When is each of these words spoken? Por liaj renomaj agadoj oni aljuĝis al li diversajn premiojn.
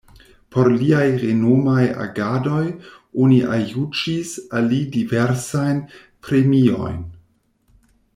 Por 0.53 0.67
liaj 0.75 1.01
renomaj 1.23 1.83
agadoj 2.05 2.63
oni 3.25 3.37
aljuĝis 3.57 4.31
al 4.61 4.65
li 4.73 4.81
diversajn 4.97 5.83
premiojn. 6.29 6.97